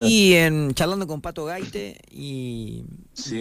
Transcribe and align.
Y 0.00 0.34
en, 0.34 0.74
charlando 0.74 1.06
con 1.06 1.22
Pato 1.22 1.46
Gaite 1.46 1.98
y, 2.10 2.84
Sí. 3.14 3.38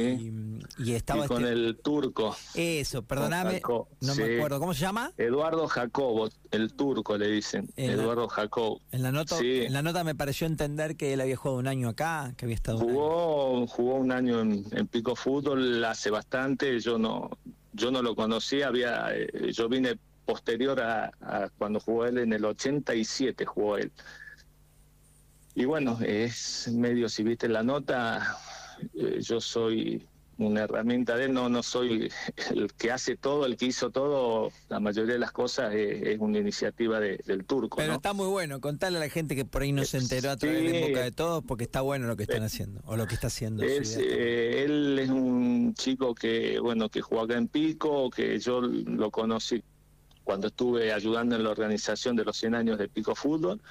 y, 0.78 0.90
y 0.90 0.94
estaba 0.94 1.26
Y 1.26 1.28
con 1.28 1.42
este- 1.44 1.52
el 1.54 1.78
turco. 1.84 2.34
Eso, 2.54 3.02
perdóname, 3.04 3.56
Jacob, 3.56 3.88
no 4.00 4.16
me 4.16 4.38
acuerdo. 4.38 4.60
¿Cómo 4.62 4.74
se 4.74 4.80
llama? 4.80 5.12
Eduardo 5.18 5.68
Jacobo, 5.68 6.30
el 6.52 6.72
turco 6.74 7.18
le 7.18 7.28
dicen. 7.30 7.70
En 7.76 7.98
la- 7.98 8.04
Eduardo 8.04 8.30
Jacob. 8.30 8.80
En 8.94 9.04
la 9.04 9.12
nota, 9.12 9.38
Sí. 9.38 9.64
en 9.64 9.74
la 9.74 9.82
nota 9.82 10.06
me 10.06 10.16
pareció 10.16 10.48
entender 10.48 10.96
que 10.96 11.12
él 11.12 11.20
había 11.20 11.36
jugado 11.36 11.60
un 11.60 11.68
año 11.68 11.90
acá, 11.90 12.34
que 12.38 12.46
había 12.46 12.56
estado 12.56 12.78
un 12.78 12.84
año. 12.90 12.94
Jugó, 12.94 13.68
jugó 13.68 13.96
un 13.96 14.12
año 14.14 14.40
en, 14.40 14.64
en 14.72 14.88
Pico 14.88 15.14
Fútbol 15.18 15.84
hace 15.84 16.10
bastante, 16.10 16.80
yo 16.80 16.98
no, 16.98 17.32
yo 17.74 17.92
no 17.92 18.02
lo 18.02 18.16
conocía, 18.16 18.68
había, 18.68 19.08
eh, 19.14 19.52
yo 19.52 19.68
vine 19.68 20.00
posterior 20.26 20.80
a, 20.80 21.12
a 21.20 21.50
cuando 21.58 21.82
jugó 21.82 22.06
él 22.06 22.18
en 22.18 22.32
el 22.32 22.46
87 22.46 23.46
jugó 23.46 23.78
él. 23.78 23.92
Y 25.56 25.66
bueno, 25.66 25.98
es 26.06 26.70
medio, 26.74 27.08
si 27.10 27.24
viste 27.24 27.48
la 27.48 27.64
nota, 27.64 28.38
eh, 28.94 29.20
yo 29.22 29.40
soy 29.40 30.06
una 30.38 30.64
herramienta 30.64 31.16
de 31.16 31.26
él, 31.26 31.34
no, 31.34 31.48
no 31.48 31.64
soy 31.64 32.12
el 32.54 32.74
que 32.74 32.92
hace 32.92 33.16
todo, 33.16 33.46
el 33.46 33.56
que 33.56 33.68
hizo 33.68 33.90
todo, 33.90 34.52
la 34.68 34.82
mayoría 34.82 35.14
de 35.14 35.20
las 35.20 35.32
cosas 35.32 35.74
es, 35.74 36.02
es 36.02 36.20
una 36.20 36.40
iniciativa 36.40 37.00
de- 37.00 37.22
del 37.26 37.46
turco. 37.46 37.78
Pero 37.78 37.92
¿no? 37.92 37.96
está 37.96 38.12
muy 38.12 38.28
bueno, 38.28 38.60
contale 38.60 38.98
a 38.98 39.00
la 39.00 39.08
gente 39.08 39.34
que 39.34 39.46
por 39.46 39.62
ahí 39.62 39.72
no 39.72 39.86
se 39.86 39.98
enteró 39.98 40.32
a 40.32 40.36
través 40.36 40.62
de 40.62 40.70
Sí. 40.72 40.76
En 40.76 40.88
boca 40.90 41.04
de 41.04 41.12
todos, 41.14 41.42
porque 41.46 41.64
está 41.64 41.80
bueno 41.80 42.06
lo 42.06 42.18
que 42.18 42.24
están 42.24 42.44
Eh, 42.44 42.48
haciendo, 42.48 42.82
o 42.84 42.98
lo 42.98 43.08
que 43.08 43.14
está 43.14 43.28
haciendo. 43.28 43.64
Es, 43.64 43.96
eh, 43.98 44.64
él 44.66 45.00
es 45.00 45.10
un 45.10 45.74
chico 45.74 46.14
que, 46.14 46.60
bueno, 46.60 46.90
que 46.90 47.00
jugó 47.00 47.22
acá 47.22 47.38
en 47.38 47.48
Pico, 47.48 48.10
que 48.10 48.38
yo 48.40 48.60
lo 48.60 49.10
conocí 49.12 49.64
cuando 50.26 50.48
estuve 50.48 50.92
ayudando 50.92 51.38
en 51.38 51.44
la 51.46 51.52
organización 51.52 52.18
de 52.18 52.26
los 52.26 52.36
100 52.36 52.56
años 52.56 52.78
de 52.78 52.90
Pico 52.90 53.16
Fútbol. 53.16 53.62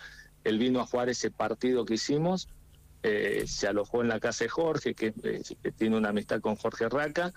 Él 0.45 0.59
vino 0.59 0.81
a 0.81 0.87
jugar 0.87 1.09
ese 1.09 1.31
partido 1.31 1.85
que 1.85 1.95
hicimos, 1.95 2.49
eh, 3.03 3.45
se 3.47 3.67
alojó 3.67 4.03
en 4.03 4.09
la 4.09 4.21
casa 4.21 4.45
de 4.45 4.51
Jorge, 4.51 4.95
que, 4.95 5.15
eh, 5.23 5.43
que 5.63 5.73
tiene 5.73 5.97
una 5.97 6.11
amistad 6.11 6.41
con 6.41 6.57
Jorge 6.57 6.89
Raca. 6.89 7.33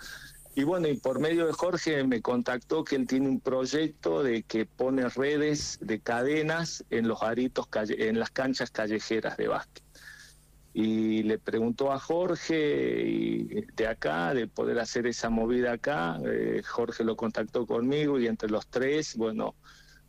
Y 0.55 0.63
bueno, 0.63 0.87
y 0.87 0.97
por 0.97 1.19
medio 1.19 1.45
de 1.45 1.53
Jorge 1.53 2.03
me 2.03 2.21
contactó 2.21 2.83
que 2.83 2.95
él 2.95 3.05
tiene 3.05 3.27
un 3.29 3.41
proyecto 3.41 4.23
de 4.23 4.43
que 4.43 4.65
pone 4.65 5.07
redes 5.09 5.77
de 5.81 6.01
cadenas 6.01 6.83
en 6.89 7.07
los 7.07 7.21
aritos, 7.21 7.67
calle- 7.67 8.07
en 8.09 8.19
las 8.19 8.31
canchas 8.31 8.71
callejeras 8.71 9.37
de 9.37 9.47
básquet 9.47 9.83
y 10.73 11.23
le 11.23 11.39
preguntó 11.39 11.91
a 11.91 11.99
Jorge 11.99 13.65
de 13.73 13.87
acá, 13.87 14.35
de 14.35 14.47
poder 14.47 14.77
hacer 14.77 15.07
esa 15.07 15.29
movida 15.31 15.71
acá. 15.73 16.19
eh, 16.23 16.61
Jorge 16.63 17.03
lo 17.03 17.15
contactó 17.15 17.65
conmigo 17.65 18.19
y 18.19 18.27
entre 18.27 18.49
los 18.49 18.67
tres, 18.67 19.15
bueno, 19.15 19.55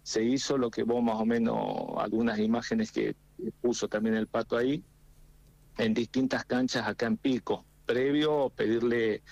se 0.09 0.25
hizo 0.25 0.57
lo 0.57 0.71
que 0.71 0.85
vos 0.85 1.03
más 1.03 1.17
o 1.17 1.27
menos, 1.27 1.59
algunas 1.99 2.39
imágenes 2.39 2.91
que 2.91 3.15
puso 3.61 3.89
también 3.89 4.15
el 4.15 4.27
pato 4.27 4.57
ahí, 4.57 4.83
en 5.77 5.93
distintas 5.93 6.47
canchas 6.47 6.89
acá 6.89 7.05
en 7.05 7.19
Pico, 7.19 7.67
previo 7.85 8.49
pedirle 8.57 9.23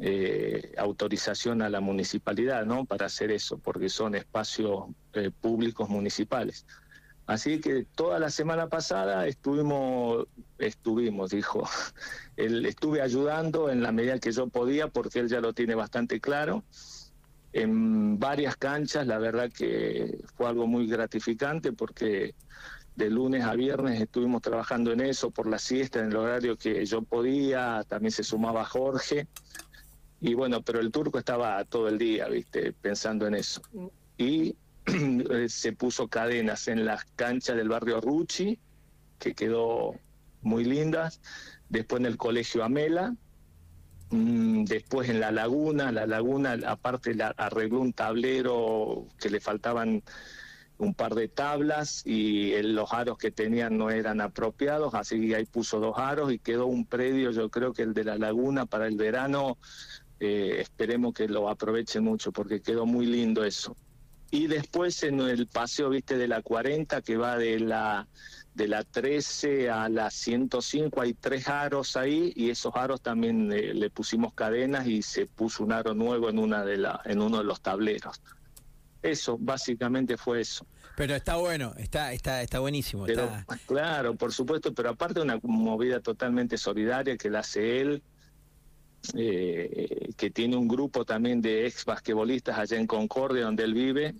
eh, 0.00 0.74
autorización 0.78 1.62
a 1.62 1.70
la 1.70 1.78
municipalidad, 1.78 2.66
¿no? 2.66 2.86
Para 2.86 3.06
hacer 3.06 3.30
eso, 3.30 3.58
porque 3.58 3.88
son 3.88 4.16
espacios 4.16 4.86
eh, 5.12 5.30
públicos 5.30 5.88
municipales. 5.88 6.66
Así 7.26 7.60
que 7.60 7.84
toda 7.94 8.18
la 8.18 8.30
semana 8.30 8.68
pasada 8.68 9.28
estuvimos, 9.28 10.26
estuvimos, 10.58 11.30
dijo, 11.30 11.62
él 12.36 12.66
estuve 12.66 13.00
ayudando 13.00 13.70
en 13.70 13.80
la 13.80 13.92
medida 13.92 14.18
que 14.18 14.32
yo 14.32 14.48
podía, 14.48 14.88
porque 14.88 15.20
él 15.20 15.28
ya 15.28 15.40
lo 15.40 15.52
tiene 15.52 15.76
bastante 15.76 16.20
claro, 16.20 16.64
en 17.52 18.18
varias 18.18 18.56
canchas, 18.56 19.06
la 19.06 19.18
verdad 19.18 19.50
que 19.50 20.18
fue 20.36 20.46
algo 20.48 20.66
muy 20.66 20.86
gratificante 20.86 21.72
porque 21.72 22.34
de 22.96 23.10
lunes 23.10 23.44
a 23.44 23.54
viernes 23.54 24.00
estuvimos 24.00 24.42
trabajando 24.42 24.92
en 24.92 25.00
eso 25.00 25.30
por 25.30 25.48
la 25.48 25.58
siesta, 25.58 26.00
en 26.00 26.06
el 26.06 26.16
horario 26.16 26.56
que 26.56 26.84
yo 26.84 27.02
podía, 27.02 27.84
también 27.88 28.12
se 28.12 28.22
sumaba 28.22 28.64
Jorge, 28.64 29.26
y 30.20 30.34
bueno, 30.34 30.62
pero 30.62 30.80
el 30.80 30.90
turco 30.90 31.18
estaba 31.18 31.64
todo 31.64 31.88
el 31.88 31.96
día, 31.96 32.28
viste, 32.28 32.72
pensando 32.74 33.26
en 33.26 33.34
eso. 33.34 33.62
Y 34.18 34.54
eh, 34.86 35.48
se 35.48 35.72
puso 35.72 36.08
cadenas 36.08 36.68
en 36.68 36.84
las 36.84 37.04
canchas 37.16 37.56
del 37.56 37.70
barrio 37.70 38.00
Rucci, 38.00 38.58
que 39.18 39.34
quedó 39.34 39.94
muy 40.42 40.64
lindas, 40.64 41.20
después 41.70 42.00
en 42.00 42.06
el 42.06 42.18
colegio 42.18 42.64
Amela, 42.64 43.14
después 44.10 45.08
en 45.08 45.20
la 45.20 45.30
laguna, 45.30 45.92
la 45.92 46.06
laguna 46.06 46.58
aparte 46.66 47.14
la, 47.14 47.28
arregló 47.36 47.80
un 47.80 47.92
tablero 47.92 49.06
que 49.20 49.30
le 49.30 49.40
faltaban 49.40 50.02
un 50.78 50.94
par 50.94 51.14
de 51.14 51.28
tablas 51.28 52.02
y 52.06 52.52
el- 52.52 52.74
los 52.74 52.92
aros 52.92 53.18
que 53.18 53.30
tenían 53.30 53.76
no 53.76 53.90
eran 53.90 54.20
apropiados, 54.20 54.94
así 54.94 55.28
que 55.28 55.36
ahí 55.36 55.44
puso 55.44 55.78
dos 55.78 55.98
aros 55.98 56.32
y 56.32 56.38
quedó 56.38 56.66
un 56.66 56.86
predio, 56.86 57.30
yo 57.32 57.50
creo 57.50 57.72
que 57.72 57.82
el 57.82 57.92
de 57.94 58.04
la 58.04 58.16
laguna 58.16 58.66
para 58.66 58.86
el 58.86 58.96
verano, 58.96 59.58
eh, 60.18 60.56
esperemos 60.60 61.12
que 61.14 61.28
lo 61.28 61.48
aproveche 61.48 62.00
mucho 62.00 62.32
porque 62.32 62.60
quedó 62.62 62.86
muy 62.86 63.06
lindo 63.06 63.44
eso. 63.44 63.76
Y 64.30 64.46
después 64.46 65.02
en 65.02 65.20
el 65.20 65.48
paseo, 65.48 65.90
viste, 65.90 66.16
de 66.16 66.28
la 66.28 66.40
40, 66.40 67.02
que 67.02 67.16
va 67.16 67.36
de 67.36 67.58
la, 67.60 68.06
de 68.54 68.68
la 68.68 68.82
13 68.84 69.70
a 69.70 69.88
la 69.88 70.10
105, 70.10 71.00
hay 71.00 71.14
tres 71.14 71.48
aros 71.48 71.96
ahí 71.96 72.32
y 72.34 72.50
esos 72.50 72.72
aros 72.74 73.00
también 73.00 73.52
eh, 73.52 73.72
le 73.74 73.90
pusimos 73.90 74.34
cadenas 74.34 74.86
y 74.86 75.02
se 75.02 75.26
puso 75.26 75.62
un 75.64 75.72
aro 75.72 75.94
nuevo 75.94 76.28
en, 76.28 76.38
una 76.38 76.64
de 76.64 76.76
la, 76.76 77.00
en 77.04 77.22
uno 77.22 77.38
de 77.38 77.44
los 77.44 77.60
tableros. 77.60 78.20
Eso, 79.02 79.38
básicamente 79.38 80.16
fue 80.16 80.40
eso. 80.42 80.66
Pero 80.96 81.14
está 81.14 81.36
bueno, 81.36 81.72
está, 81.78 82.12
está, 82.12 82.42
está 82.42 82.58
buenísimo. 82.58 83.06
Pero, 83.06 83.24
está- 83.24 83.58
claro, 83.66 84.14
por 84.14 84.32
supuesto, 84.32 84.74
pero 84.74 84.90
aparte 84.90 85.20
una 85.20 85.38
movida 85.42 86.00
totalmente 86.00 86.58
solidaria 86.58 87.16
que 87.16 87.30
la 87.30 87.38
hace 87.38 87.80
él, 87.80 88.02
eh, 89.14 90.10
que 90.16 90.30
tiene 90.30 90.56
un 90.56 90.68
grupo 90.68 91.04
también 91.06 91.40
de 91.40 91.66
ex 91.66 91.84
basquetbolistas 91.86 92.58
allá 92.58 92.76
en 92.78 92.86
Concordia, 92.86 93.44
donde 93.44 93.64
él 93.64 93.72
vive. 93.74 94.14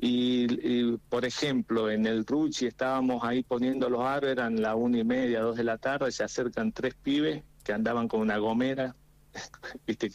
Y, 0.00 0.46
y, 0.62 0.96
por 1.08 1.24
ejemplo, 1.24 1.90
en 1.90 2.06
el 2.06 2.24
Ruchi 2.24 2.66
estábamos 2.66 3.24
ahí 3.24 3.42
poniendo 3.42 3.90
los 3.90 4.02
aros, 4.02 4.30
eran 4.30 4.62
la 4.62 4.76
una 4.76 4.98
y 4.98 5.04
media, 5.04 5.40
dos 5.40 5.56
de 5.56 5.64
la 5.64 5.78
tarde, 5.78 6.12
se 6.12 6.22
acercan 6.22 6.70
tres 6.72 6.94
pibes 6.94 7.42
que 7.64 7.72
andaban 7.72 8.06
con 8.06 8.20
una 8.20 8.38
gomera, 8.38 8.94
viste, 9.86 10.10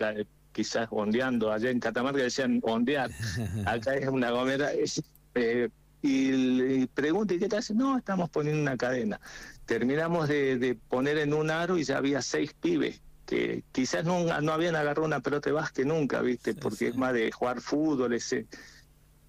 quizás 0.54 0.88
ondeando, 0.90 1.52
allá 1.52 1.70
en 1.70 1.80
Catamarca 1.80 2.22
decían 2.22 2.62
ondear, 2.64 3.12
acá 3.66 3.96
es 3.96 4.08
una 4.08 4.32
gomera, 4.32 4.72
es, 4.72 5.04
eh, 5.36 5.70
y 6.02 6.32
le 6.32 6.88
pregunta, 6.88 7.34
¿y 7.34 7.40
qué 7.40 7.50
te 7.50 7.58
hace? 7.58 7.74
No, 7.74 7.98
estamos 7.98 8.30
poniendo 8.30 8.62
una 8.62 8.76
cadena. 8.76 9.20
Terminamos 9.66 10.28
de, 10.28 10.58
de 10.58 10.76
poner 10.76 11.18
en 11.18 11.34
un 11.34 11.50
aro 11.50 11.78
y 11.78 11.84
ya 11.84 11.98
había 11.98 12.22
seis 12.22 12.54
pibes 12.54 13.02
que 13.26 13.64
quizás 13.72 14.04
no, 14.04 14.42
no 14.42 14.52
habían 14.52 14.76
agarrado 14.76 15.06
una 15.06 15.22
pelota 15.22 15.50
de 15.50 15.54
básquet 15.54 15.86
nunca, 15.86 16.22
¿viste? 16.22 16.54
Sí, 16.54 16.60
Porque 16.62 16.78
sí. 16.78 16.86
es 16.88 16.98
más 16.98 17.14
de 17.14 17.32
jugar 17.32 17.62
fútbol, 17.62 18.14
ese. 18.14 18.48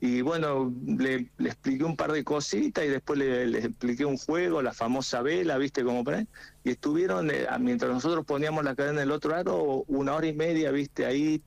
Y 0.05 0.21
bueno, 0.21 0.71
le, 0.87 1.31
expliqué 1.39 1.83
un 1.83 1.97
par 1.97 2.13
de 2.13 2.25
cositas 2.25 2.85
y 2.85 2.89
después 2.89 3.19
le, 3.19 3.59
expliqué 3.59 4.05
un 4.05 4.19
juego, 4.19 4.61
la 4.61 4.75
famosa 4.75 5.23
vela, 5.23 5.57
¿viste? 5.57 5.83
Como 5.83 6.05
para 6.05 6.27
Y 6.63 6.73
estuvieron, 6.73 7.31
eh, 7.31 7.47
mientras 7.59 7.91
nosotros 7.91 8.27
poníamos 8.27 8.65
la 8.65 8.75
cadena 8.75 9.01
en 9.01 9.09
el 9.09 9.13
otro 9.13 9.35
aro, 9.35 9.83
una 9.87 10.15
hora 10.15 10.27
y 10.27 10.35
media, 10.35 10.71
¿viste? 10.73 11.07
Ahí 11.07 11.43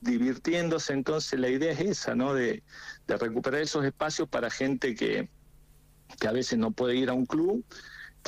divirtiéndose. 0.00 0.94
Entonces 0.94 1.38
la 1.38 1.50
idea 1.50 1.72
es 1.72 1.80
esa, 1.80 2.14
¿no? 2.14 2.32
De, 2.32 2.62
de 3.06 3.16
recuperar 3.18 3.60
esos 3.60 3.84
espacios 3.84 4.26
para 4.26 4.48
gente 4.48 4.94
que, 4.94 5.28
que 6.18 6.28
a 6.28 6.32
veces 6.32 6.58
no 6.58 6.70
puede 6.70 6.96
ir 6.96 7.10
a 7.10 7.12
un 7.12 7.26
club, 7.26 7.62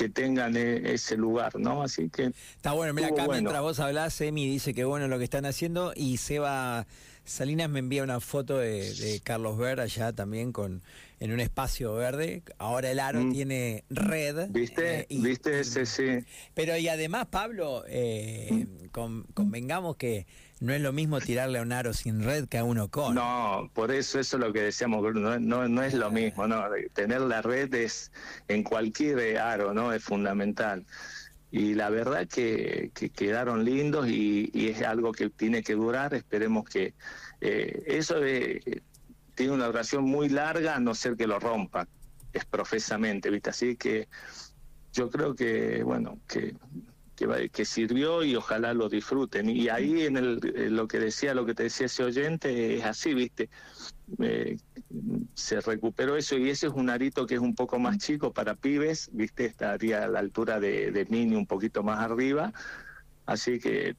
que 0.00 0.08
tengan 0.08 0.56
eh, 0.56 0.94
ese 0.94 1.14
lugar, 1.16 1.56
¿no? 1.58 1.82
Así 1.82 2.08
que 2.08 2.32
Está 2.56 2.72
bueno, 2.72 2.94
mira, 2.94 3.08
acá 3.08 3.26
bueno. 3.26 3.32
mientras 3.42 3.60
vos 3.60 3.80
hablás, 3.80 4.18
Emi 4.22 4.46
dice 4.48 4.72
que 4.72 4.84
bueno 4.84 5.08
lo 5.08 5.18
que 5.18 5.24
están 5.24 5.44
haciendo 5.44 5.92
y 5.94 6.16
Seba 6.16 6.86
Salinas 7.26 7.68
me 7.68 7.80
envía 7.80 8.02
una 8.02 8.18
foto 8.18 8.56
de, 8.56 8.94
de 8.94 9.20
Carlos 9.22 9.58
Ver 9.58 9.78
allá 9.78 10.12
también 10.14 10.52
con 10.52 10.82
en 11.20 11.32
un 11.32 11.40
espacio 11.40 11.92
verde. 11.94 12.42
Ahora 12.56 12.90
el 12.90 12.98
aro 12.98 13.20
Mm. 13.20 13.32
tiene 13.32 13.84
red. 13.90 14.48
¿Viste? 14.48 15.00
eh, 15.00 15.06
y- 15.10 15.20
¿Viste 15.20 15.60
ese? 15.60 15.84
Sí. 15.84 16.24
Pero 16.54 16.78
y 16.78 16.88
además, 16.88 17.26
Pablo, 17.30 17.84
eh, 17.86 18.66
con- 18.90 19.24
convengamos 19.34 19.96
que 19.96 20.26
no 20.60 20.74
es 20.74 20.80
lo 20.80 20.92
mismo 20.92 21.20
tirarle 21.20 21.58
a 21.58 21.62
un 21.62 21.72
aro 21.72 21.92
sin 21.94 22.22
red 22.22 22.46
que 22.46 22.58
a 22.58 22.64
uno 22.64 22.88
con. 22.88 23.14
No, 23.14 23.70
por 23.74 23.90
eso 23.90 24.20
eso 24.20 24.36
es 24.36 24.40
lo 24.42 24.52
que 24.52 24.60
decíamos, 24.60 25.02
no, 25.14 25.38
no, 25.38 25.68
no 25.68 25.82
es 25.82 25.94
lo 25.94 26.10
mismo, 26.10 26.46
¿no? 26.46 26.62
Tener 26.92 27.22
la 27.22 27.42
red 27.42 27.72
es 27.74 28.12
en 28.48 28.62
cualquier 28.62 29.38
aro, 29.38 29.72
¿no? 29.72 29.92
Es 29.92 30.04
fundamental. 30.04 30.86
Y 31.50 31.74
la 31.74 31.90
verdad 31.90 32.28
que, 32.28 32.92
que 32.94 33.10
quedaron 33.10 33.64
lindos 33.64 34.08
y, 34.08 34.50
y 34.52 34.68
es 34.68 34.82
algo 34.82 35.12
que 35.12 35.30
tiene 35.30 35.62
que 35.62 35.74
durar, 35.74 36.14
esperemos 36.14 36.68
que 36.68 36.94
eh, 37.40 37.82
eso 37.86 38.20
de, 38.20 38.82
tiene 39.34 39.52
una 39.54 39.66
duración 39.66 40.04
muy 40.04 40.28
larga, 40.28 40.76
a 40.76 40.80
no 40.80 40.94
ser 40.94 41.16
que 41.16 41.26
lo 41.26 41.40
rompa, 41.40 41.88
es 42.32 42.44
profesamente, 42.44 43.30
¿viste? 43.30 43.50
Así 43.50 43.76
que 43.76 44.08
yo 44.92 45.08
creo 45.08 45.34
que, 45.34 45.82
bueno, 45.82 46.18
que 46.28 46.54
que, 47.20 47.50
que 47.50 47.64
sirvió 47.64 48.24
y 48.24 48.34
ojalá 48.34 48.72
lo 48.72 48.88
disfruten. 48.88 49.50
Y 49.50 49.68
ahí 49.68 50.06
en 50.06 50.16
el, 50.16 50.40
lo 50.74 50.88
que 50.88 50.98
decía, 50.98 51.34
lo 51.34 51.44
que 51.44 51.54
te 51.54 51.64
decía 51.64 51.86
ese 51.86 52.04
oyente, 52.04 52.76
es 52.76 52.84
así, 52.84 53.12
¿viste? 53.12 53.50
Eh, 54.18 54.56
se 55.34 55.60
recuperó 55.60 56.16
eso 56.16 56.36
y 56.36 56.48
ese 56.48 56.68
es 56.68 56.72
un 56.72 56.88
arito 56.88 57.26
que 57.26 57.34
es 57.34 57.40
un 57.40 57.54
poco 57.54 57.78
más 57.78 57.98
chico 57.98 58.32
para 58.32 58.54
pibes, 58.54 59.10
¿viste? 59.12 59.44
Estaría 59.44 60.04
a 60.04 60.08
la 60.08 60.20
altura 60.20 60.60
de, 60.60 60.90
de 60.90 61.04
Mini, 61.06 61.36
un 61.36 61.46
poquito 61.46 61.82
más 61.82 61.98
arriba. 62.00 62.52
Así 63.26 63.58
que 63.58 63.96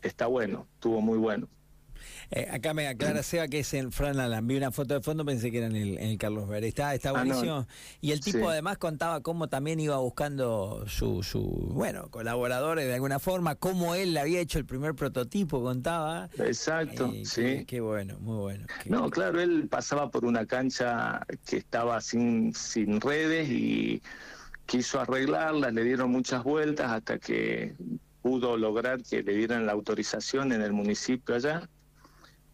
está 0.00 0.26
bueno, 0.26 0.66
estuvo 0.74 1.00
muy 1.00 1.18
bueno. 1.18 1.48
Eh, 2.30 2.48
acá 2.50 2.74
me 2.74 2.88
aclara 2.88 3.22
Seba 3.22 3.48
que 3.48 3.60
es 3.60 3.74
en 3.74 3.92
Fran 3.92 4.18
Alan. 4.18 4.46
Vi 4.46 4.56
una 4.56 4.70
foto 4.70 4.94
de 4.94 5.00
fondo, 5.00 5.24
pensé 5.24 5.50
que 5.50 5.58
era 5.58 5.66
en 5.66 5.76
el, 5.76 6.18
Carlos 6.18 6.48
Ver. 6.48 6.64
Está, 6.64 6.94
está 6.94 7.10
ah, 7.10 7.12
buenísimo. 7.12 7.66
Y 8.00 8.12
el 8.12 8.20
tipo 8.20 8.48
además 8.48 8.78
contaba 8.78 9.20
cómo 9.20 9.48
también 9.48 9.80
iba 9.80 9.96
buscando 9.98 10.84
su, 10.88 11.22
su, 11.22 11.42
bueno, 11.42 12.08
colaboradores 12.10 12.86
de 12.86 12.94
alguna 12.94 13.18
forma, 13.18 13.54
cómo 13.54 13.94
él 13.94 14.16
había 14.16 14.40
hecho 14.40 14.58
el 14.58 14.66
primer 14.66 14.94
prototipo, 14.94 15.62
contaba. 15.62 16.28
Exacto, 16.38 17.10
eh, 17.14 17.24
sí. 17.24 17.64
Qué, 17.66 17.80
bueno, 17.80 18.18
muy 18.20 18.38
bueno. 18.38 18.66
no, 18.86 19.10
claro, 19.10 19.40
él 19.40 19.68
pasaba 19.68 20.10
por 20.10 20.24
una 20.24 20.46
cancha 20.46 21.24
que 21.46 21.58
estaba 21.58 22.00
sin, 22.00 22.54
sin 22.54 23.00
redes 23.00 23.48
y 23.48 24.02
quiso 24.66 25.00
arreglarla, 25.00 25.70
le 25.70 25.84
dieron 25.84 26.10
muchas 26.10 26.42
vueltas 26.44 26.90
hasta 26.90 27.18
que 27.18 27.74
pudo 28.22 28.56
lograr 28.56 29.02
que 29.02 29.22
le 29.22 29.34
dieran 29.34 29.66
la 29.66 29.72
autorización 29.72 30.52
en 30.52 30.62
el 30.62 30.72
municipio 30.72 31.34
allá 31.34 31.68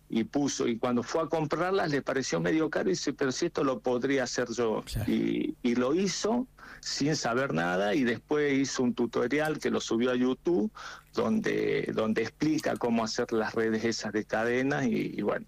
y 0.09 0.25
puso, 0.25 0.67
y 0.67 0.79
cuando 0.79 1.03
fue 1.03 1.23
a 1.23 1.27
comprarlas 1.27 1.91
le 1.91 2.03
pareció 2.03 2.41
medio 2.41 2.71
caro 2.71 2.89
y 2.89 2.93
dice, 2.93 3.13
pero 3.13 3.31
si 3.31 3.47
esto 3.47 3.63
lo 3.63 3.81
podría 3.81 4.25
hacer 4.25 4.49
yo. 4.51 4.83
Y, 5.07 5.55
y, 5.63 5.75
lo 5.75 5.95
hizo 5.95 6.47
sin 6.81 7.15
saber 7.15 7.53
nada 7.53 7.95
y 7.95 8.05
después 8.05 8.53
hizo 8.53 8.83
un 8.83 8.95
tutorial 8.95 9.59
que 9.59 9.71
lo 9.71 9.81
subió 9.81 10.11
a 10.11 10.17
YouTube 10.17 10.71
donde, 11.13 11.91
donde 11.95 12.23
explica 12.23 12.77
cómo 12.77 13.05
hacer 13.05 13.33
las 13.33 13.55
redes 13.55 13.85
esas 13.85 14.13
de 14.13 14.25
cadenas 14.25 14.87
y, 14.87 15.15
y 15.17 15.23
bueno, 15.23 15.47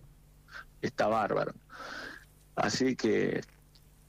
está 0.83 1.07
bárbaro. 1.07 1.55
Así 2.55 2.97
que 2.97 3.41